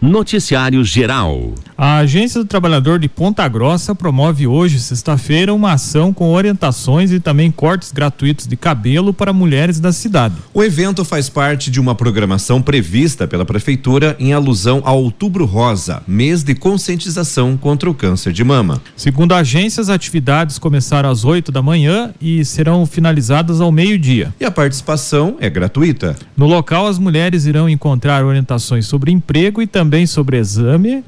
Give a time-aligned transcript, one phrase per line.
[0.00, 1.52] Noticiário Geral.
[1.76, 7.20] A Agência do Trabalhador de Ponta Grossa promove hoje, sexta-feira, uma ação com orientações e
[7.20, 10.36] também cortes gratuitos de cabelo para mulheres da cidade.
[10.54, 16.02] O evento faz parte de uma programação prevista pela Prefeitura em alusão ao Outubro Rosa,
[16.08, 18.80] mês de conscientização contra o câncer de mama.
[18.96, 24.34] Segundo a agência, as atividades começaram às 8 da manhã e serão finalizadas ao meio-dia.
[24.40, 26.16] E a participação é gratuita.
[26.34, 31.02] No local, as mulheres irão encontrar orientações sobre emprego e também também sobre exame,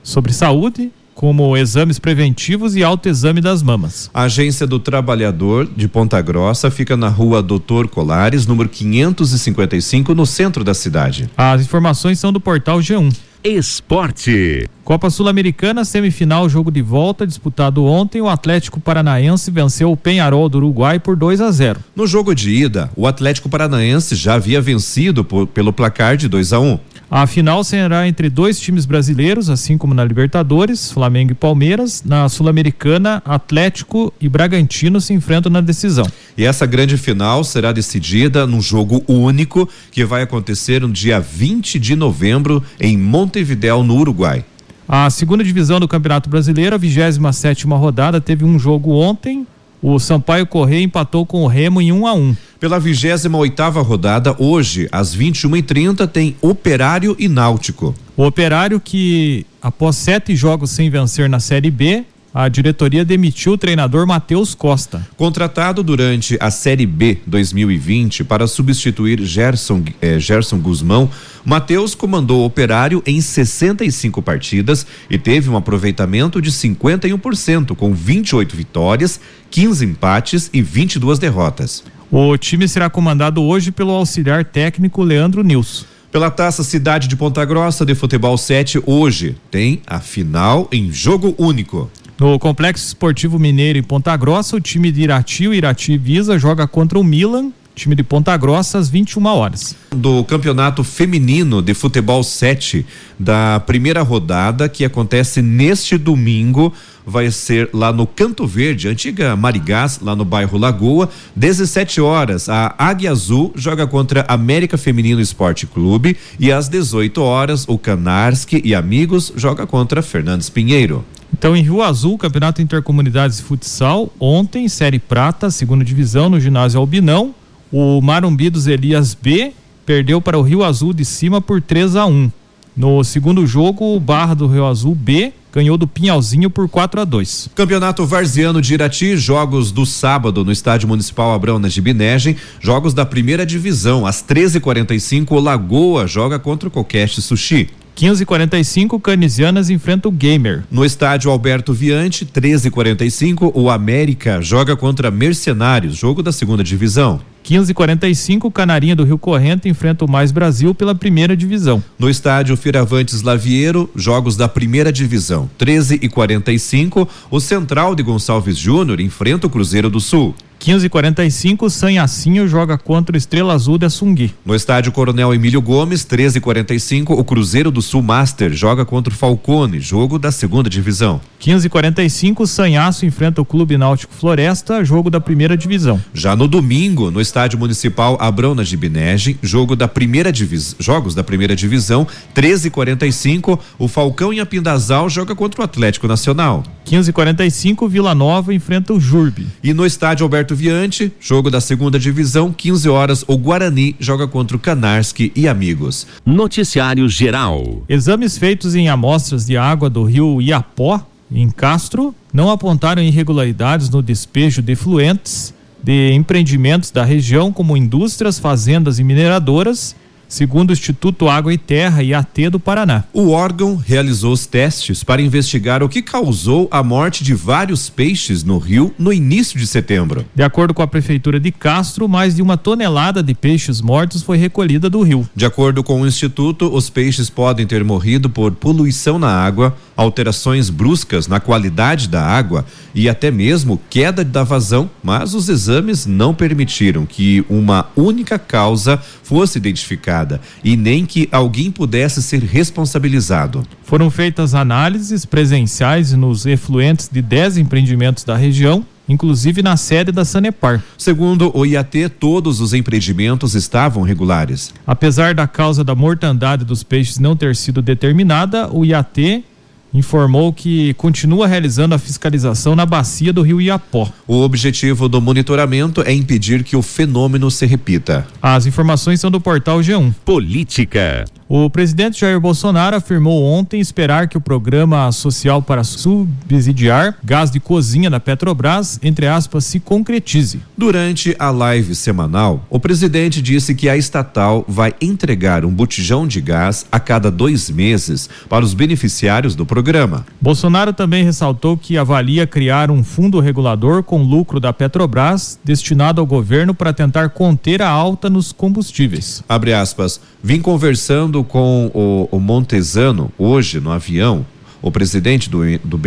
[0.00, 4.08] sobre saúde, como exames preventivos e autoexame das mamas.
[4.14, 10.24] A Agência do Trabalhador de Ponta Grossa fica na rua Doutor Colares, número 555, no
[10.24, 11.28] centro da cidade.
[11.36, 13.12] As informações são do portal G1.
[13.42, 14.68] Esporte.
[14.84, 20.58] Copa Sul-Americana, semifinal, jogo de volta, disputado ontem, o Atlético Paranaense venceu o Penharol do
[20.58, 21.80] Uruguai por 2 a 0.
[21.96, 26.52] No jogo de ida, o Atlético Paranaense já havia vencido por, pelo placar de 2
[26.52, 26.70] a 1.
[26.70, 26.78] Um.
[27.10, 32.02] A final será entre dois times brasileiros, assim como na Libertadores, Flamengo e Palmeiras.
[32.04, 36.06] Na Sul-Americana, Atlético e Bragantino se enfrentam na decisão.
[36.36, 41.78] E essa grande final será decidida num jogo único que vai acontecer no dia 20
[41.78, 44.44] de novembro em Montevidéu, no Uruguai.
[44.86, 49.46] A segunda divisão do Campeonato Brasileiro, a 27 sétima rodada, teve um jogo ontem.
[49.80, 52.36] O Sampaio Correia empatou com o Remo em 1 um a 1 um.
[52.60, 57.94] Pela 28 oitava rodada, hoje, às 21h30, tem Operário e Náutico.
[58.16, 63.58] O Operário que, após sete jogos sem vencer na Série B, a diretoria demitiu o
[63.58, 65.06] treinador Matheus Costa.
[65.16, 71.08] Contratado durante a Série B 2020 para substituir Gerson, eh, Gerson Guzmão,
[71.44, 78.56] Matheus comandou o operário em 65 partidas e teve um aproveitamento de 51%, com 28
[78.56, 81.84] vitórias, 15 empates e 22 derrotas.
[82.10, 85.84] O time será comandado hoje pelo auxiliar técnico Leandro Nilson.
[86.10, 91.34] Pela Taça Cidade de Ponta Grossa de Futebol 7, hoje tem a final em jogo
[91.36, 91.90] único.
[92.18, 96.66] No Complexo Esportivo Mineiro em Ponta Grossa, o time de Irati, o Irati Visa, joga
[96.66, 99.76] contra o Milan, time de Ponta Grossa, às 21 horas.
[99.90, 102.84] Do Campeonato Feminino de Futebol 7,
[103.18, 106.72] da primeira rodada, que acontece neste domingo
[107.08, 112.48] vai ser lá no Canto Verde, antiga Marigás, lá no bairro Lagoa, 17 horas.
[112.48, 118.60] A Águia Azul joga contra América Feminino Esporte Clube e às 18 horas o Canarski
[118.62, 121.04] e Amigos joga contra Fernandes Pinheiro.
[121.32, 126.80] Então, em Rio Azul, Campeonato Intercomunidades de Futsal, ontem, Série Prata, segunda divisão, no ginásio
[126.80, 127.34] Albinão,
[127.72, 129.52] o Marumbi dos Elias B
[129.84, 132.30] perdeu para o Rio Azul de cima por 3 a 1.
[132.76, 137.04] No segundo jogo, o Barra do Rio Azul B ganhou do Pinhalzinho por 4 a
[137.04, 137.50] 2.
[137.54, 143.04] Campeonato Varziano de Irati, jogos do sábado no Estádio Municipal Abrão na Gibinegem, jogos da
[143.04, 147.68] primeira divisão, às 13h45, o Lagoa joga contra o Coqueste Sushi.
[147.98, 150.62] 15:45 Canisianas enfrenta o Gamer.
[150.70, 157.20] No estádio Alberto Viante, 13:45 o América joga contra Mercenários, jogo da segunda divisão.
[157.42, 161.82] 15:45 Canarinha do Rio Corrente enfrenta o Mais Brasil pela primeira divisão.
[161.98, 165.50] No estádio Firavantes Laviero, jogos da primeira divisão.
[165.58, 170.36] 13:45 o Central de Gonçalves Júnior enfrenta o Cruzeiro do Sul.
[170.58, 174.34] 15:45 Sanhacinho joga contra o Estrela Azul de Assungui.
[174.44, 179.80] No estádio Coronel Emílio Gomes, 13:45 o Cruzeiro do Sul Master joga contra o Falcone,
[179.80, 181.20] jogo da segunda divisão.
[181.40, 186.02] 15:45 Sanhaço enfrenta o Clube Náutico Floresta, jogo da primeira divisão.
[186.12, 191.22] Já no domingo, no estádio municipal Abrão na Gibinege, jogo da primeira divisão, jogos da
[191.22, 196.64] primeira divisão, 13:45 o Falcão em Apindazal joga contra o Atlético Nacional.
[196.84, 199.46] 15:45 Vila Nova enfrenta o Jurbe.
[199.62, 204.56] E no estádio Alberto Viante, jogo da segunda divisão, 15 horas, o Guarani joga contra
[204.56, 206.06] o Canarski e amigos.
[206.24, 207.82] Noticiário Geral.
[207.88, 214.02] Exames feitos em amostras de água do rio Iapó, em Castro, não apontaram irregularidades no
[214.02, 219.94] despejo de fluentes de empreendimentos da região, como indústrias, fazendas e mineradoras
[220.28, 223.04] segundo o Instituto Água e Terra e AT do Paraná.
[223.12, 228.44] O órgão realizou os testes para investigar o que causou a morte de vários peixes
[228.44, 230.24] no rio no início de setembro.
[230.34, 234.36] De acordo com a prefeitura de Castro, mais de uma tonelada de peixes mortos foi
[234.36, 235.28] recolhida do rio.
[235.34, 240.70] De acordo com o instituto, os peixes podem ter morrido por poluição na água, alterações
[240.70, 242.64] bruscas na qualidade da água
[242.94, 248.96] e até mesmo queda da vazão, mas os exames não permitiram que uma única causa
[249.24, 253.64] fosse identificada e nem que alguém pudesse ser responsabilizado.
[253.82, 260.22] Foram feitas análises presenciais nos efluentes de 10 empreendimentos da região inclusive na sede da
[260.22, 260.82] Sanepar.
[260.98, 264.74] Segundo o IAT, todos os empreendimentos estavam regulares.
[264.86, 269.44] Apesar da causa da mortandade dos peixes não ter sido determinada, o IAT
[269.92, 274.10] informou que continua realizando a fiscalização na bacia do rio Iapó.
[274.26, 278.26] O objetivo do monitoramento é impedir que o fenômeno se repita.
[278.42, 280.12] As informações são do portal G1.
[280.24, 281.24] Política.
[281.50, 287.58] O presidente Jair Bolsonaro afirmou ontem esperar que o programa social para subsidiar gás de
[287.58, 290.60] cozinha da Petrobras, entre aspas, se concretize.
[290.76, 296.38] Durante a live semanal, o presidente disse que a estatal vai entregar um botijão de
[296.42, 300.26] gás a cada dois meses para os beneficiários do programa.
[300.38, 306.26] Bolsonaro também ressaltou que avalia criar um fundo regulador com lucro da Petrobras destinado ao
[306.26, 309.42] governo para tentar conter a alta nos combustíveis.
[309.48, 310.20] Abre aspas.
[310.42, 314.46] Vim conversando com o, o Montesano hoje no avião,
[314.80, 315.98] o presidente do, do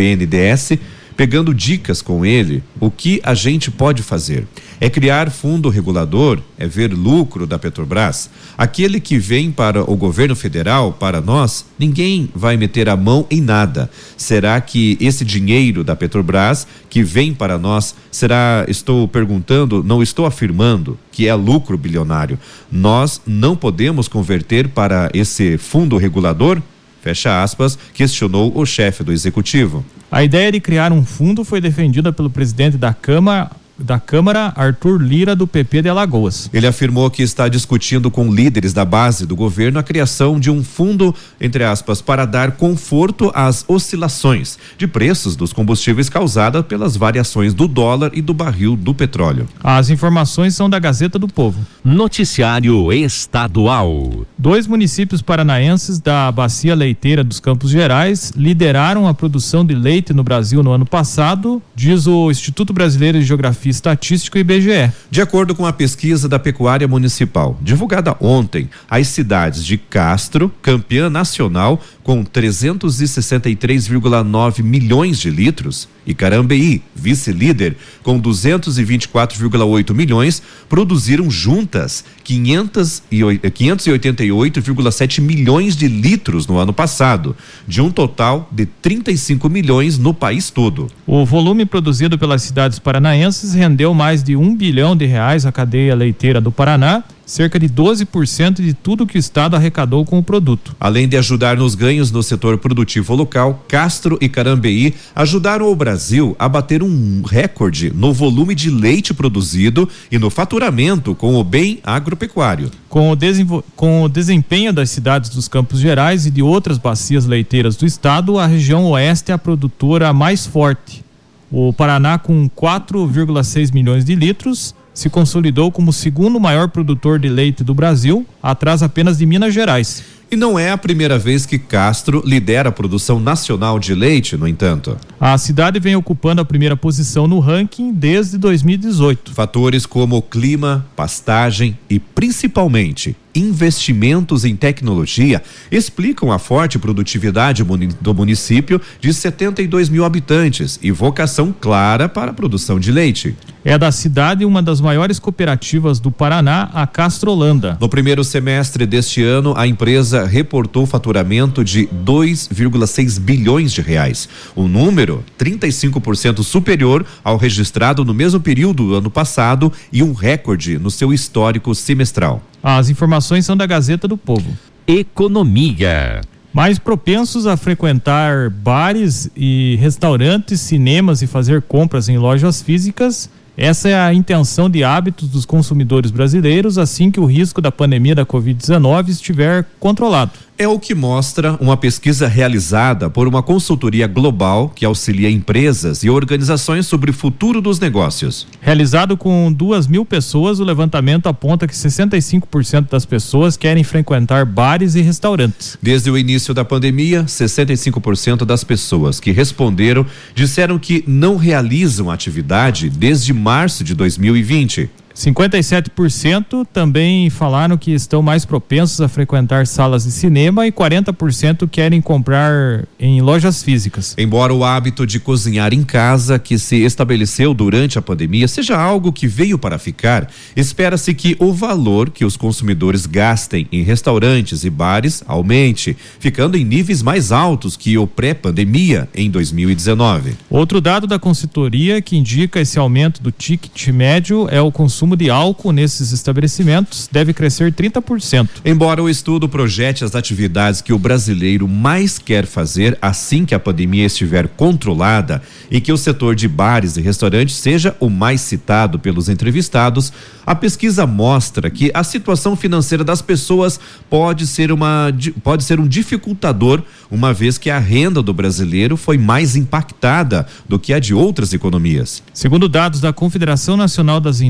[1.22, 4.48] pegando dicas com ele o que a gente pode fazer.
[4.80, 8.28] É criar fundo regulador, é ver lucro da Petrobras.
[8.58, 13.40] Aquele que vem para o governo federal, para nós, ninguém vai meter a mão em
[13.40, 13.88] nada.
[14.18, 20.26] Será que esse dinheiro da Petrobras que vem para nós, será, estou perguntando, não estou
[20.26, 22.40] afirmando que é lucro bilionário.
[22.72, 26.60] Nós não podemos converter para esse fundo regulador?
[27.00, 29.86] Fecha aspas, questionou o chefe do executivo.
[30.12, 33.50] A ideia de criar um fundo foi defendida pelo presidente da Câmara,
[33.84, 36.50] da Câmara, Arthur Lira, do PP de Alagoas.
[36.54, 40.64] Ele afirmou que está discutindo com líderes da base do governo a criação de um
[40.64, 47.54] fundo, entre aspas, para dar conforto às oscilações de preços dos combustíveis causadas pelas variações
[47.54, 49.48] do dólar e do barril do petróleo.
[49.64, 51.60] As informações são da Gazeta do Povo.
[51.84, 54.26] Noticiário Estadual.
[54.38, 60.24] Dois municípios paranaenses da Bacia Leiteira dos Campos Gerais lideraram a produção de leite no
[60.24, 64.92] Brasil no ano passado, diz o Instituto Brasileiro de Geografia e Estatística IBGE.
[65.10, 71.10] De acordo com a pesquisa da Pecuária Municipal, divulgada ontem, as cidades de Castro, campeã
[71.10, 85.22] nacional, com 363,9 milhões de litros, e Carambeí, vice-líder, com 224,8 milhões, produziram juntas 588,7
[85.22, 87.38] milhões de litros no ano passado,
[87.68, 90.88] de um total de 35 milhões no país todo.
[91.06, 95.94] O volume produzido pelas cidades paranaenses rendeu mais de um bilhão de reais à cadeia
[95.96, 100.76] leiteira do Paraná cerca de 12% de tudo que o Estado arrecadou com o produto.
[100.78, 106.36] Além de ajudar nos ganhos no setor produtivo local, Castro e Carambeí ajudaram o Brasil
[106.38, 111.80] a bater um recorde no volume de leite produzido e no faturamento com o bem
[111.86, 112.70] agropecuário.
[112.90, 117.78] Com o, com o desempenho das cidades dos Campos Gerais e de outras bacias leiteiras
[117.78, 121.02] do Estado, a região oeste é a produtora mais forte.
[121.50, 127.30] O Paraná, com 4,6 milhões de litros, se consolidou como o segundo maior produtor de
[127.30, 130.04] leite do Brasil, atrás apenas de Minas Gerais.
[130.32, 134.48] E não é a primeira vez que Castro lidera a produção nacional de leite, no
[134.48, 134.98] entanto.
[135.20, 139.34] A cidade vem ocupando a primeira posição no ranking desde 2018.
[139.34, 145.42] Fatores como clima, pastagem e principalmente investimentos em tecnologia
[145.72, 147.64] explicam a forte produtividade
[148.02, 153.36] do município de 72 mil habitantes e vocação clara para a produção de leite.
[153.64, 157.78] É da cidade uma das maiores cooperativas do Paraná, a Castrolanda.
[157.80, 164.28] No primeiro semestre deste ano, a empresa reportou faturamento de 2,6 bilhões de reais.
[164.56, 170.80] O número 35% superior ao registrado no mesmo período do ano passado e um recorde
[170.80, 172.42] no seu histórico semestral.
[172.64, 174.46] As informações são da Gazeta do Povo.
[174.88, 176.22] Economia.
[176.54, 183.90] Mais propensos a frequentar bares e restaurantes, cinemas e fazer compras em lojas físicas essa
[183.90, 188.26] é a intenção de hábitos dos consumidores brasileiros assim que o risco da pandemia da
[188.26, 190.32] Covid-19 estiver controlado.
[190.62, 196.10] É o que mostra uma pesquisa realizada por uma consultoria global que auxilia empresas e
[196.12, 198.46] organizações sobre o futuro dos negócios.
[198.62, 204.94] Realizado com duas mil pessoas, o levantamento aponta que 65% das pessoas querem frequentar bares
[204.94, 205.80] e restaurantes.
[205.82, 212.88] Desde o início da pandemia, 65% das pessoas que responderam disseram que não realizam atividade
[212.88, 214.92] desde março de 2020.
[215.22, 222.02] 57% também falaram que estão mais propensos a frequentar salas de cinema e 40% querem
[222.02, 224.16] comprar em lojas físicas.
[224.18, 229.14] Embora o hábito de cozinhar em casa, que se estabeleceu durante a pandemia, seja algo
[229.14, 234.70] que veio para ficar, espera-se que o valor que os consumidores gastem em restaurantes e
[234.70, 240.36] bares aumente, ficando em níveis mais altos que o pré-pandemia em 2019.
[240.50, 245.16] Outro dado da consultoria que indica esse aumento do ticket médio é o consumo consumo
[245.16, 248.50] de álcool nesses estabelecimentos deve crescer 30%.
[248.64, 253.60] Embora o estudo projete as atividades que o brasileiro mais quer fazer assim que a
[253.60, 259.00] pandemia estiver controlada e que o setor de bares e restaurantes seja o mais citado
[259.00, 260.12] pelos entrevistados,
[260.46, 265.12] a pesquisa mostra que a situação financeira das pessoas pode ser uma
[265.44, 270.80] pode ser um dificultador, uma vez que a renda do brasileiro foi mais impactada do
[270.80, 272.24] que a de outras economias.
[272.34, 274.42] Segundo dados da Confederação Nacional das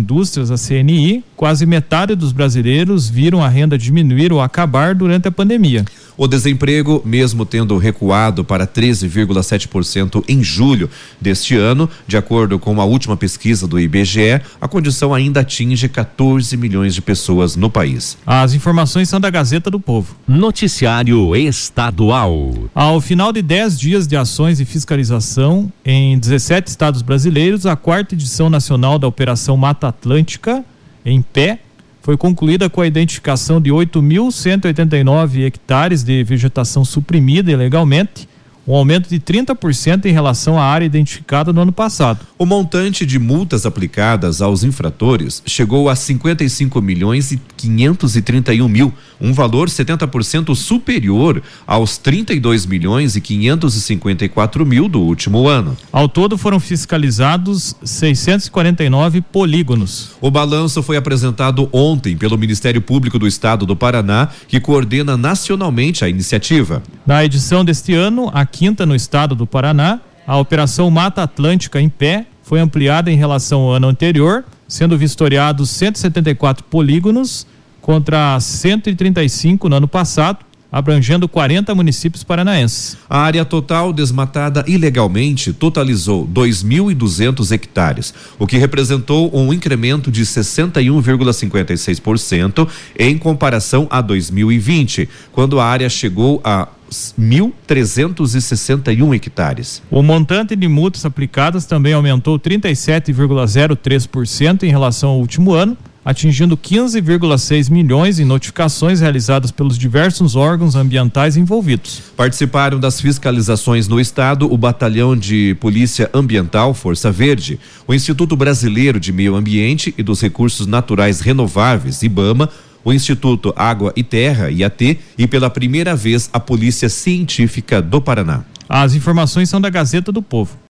[0.50, 5.86] A CNI, quase metade dos brasileiros viram a renda diminuir ou acabar durante a pandemia.
[6.22, 10.88] O desemprego, mesmo tendo recuado para 13,7% em julho
[11.20, 16.56] deste ano, de acordo com a última pesquisa do IBGE, a condição ainda atinge 14
[16.58, 18.20] milhões de pessoas no país.
[18.24, 20.16] As informações são da Gazeta do Povo.
[20.28, 22.70] Noticiário Estadual.
[22.76, 28.14] Ao final de 10 dias de ações e fiscalização em 17 estados brasileiros, a quarta
[28.14, 30.64] edição nacional da Operação Mata Atlântica,
[31.04, 31.62] em pé,
[32.02, 38.28] foi concluída com a identificação de 8.189 hectares de vegetação suprimida ilegalmente,
[38.68, 42.20] um aumento de 30% em relação à área identificada no ano passado.
[42.38, 49.34] O montante de multas aplicadas aos infratores chegou a 55 milhões e 531 mil, um
[49.34, 55.78] valor 70% superior aos 32 milhões e 554 mil do último ano.
[55.92, 60.12] Ao todo foram fiscalizados 649 polígonos.
[60.22, 66.04] O balanço foi apresentado ontem pelo Ministério Público do Estado do Paraná, que coordena nacionalmente
[66.04, 66.82] a iniciativa.
[67.06, 71.90] Na edição deste ano, a quinta no estado do Paraná, a Operação Mata Atlântica em
[71.90, 77.48] pé foi ampliada em relação ao ano anterior, sendo vistoriados 174 polígonos
[77.82, 80.40] contra 135 no ano passado,
[80.72, 82.96] abrangendo 40 municípios paranaenses.
[83.10, 92.70] A área total desmatada ilegalmente totalizou 2.200 hectares, o que representou um incremento de 61,56%
[92.98, 99.82] em comparação a 2020, quando a área chegou a 1.361 hectares.
[99.90, 107.70] O montante de multas aplicadas também aumentou 37,03% em relação ao último ano atingindo 15,6
[107.70, 112.02] milhões em notificações realizadas pelos diversos órgãos ambientais envolvidos.
[112.18, 119.00] Participaram das fiscalizações no estado o Batalhão de Polícia Ambiental Força Verde, o Instituto Brasileiro
[119.00, 122.50] de Meio Ambiente e dos Recursos Naturais Renováveis, IBAMA,
[122.84, 128.44] o Instituto Água e Terra, IAT, e pela primeira vez a Polícia Científica do Paraná.
[128.68, 130.58] As informações são da Gazeta do Povo.